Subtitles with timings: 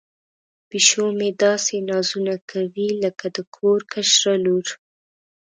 [0.69, 4.65] پیشو مې داسې نازونه کوي لکه د کور کشره لور.